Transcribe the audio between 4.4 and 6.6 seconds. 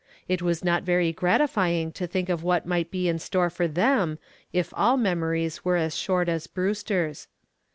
if all memories were as short as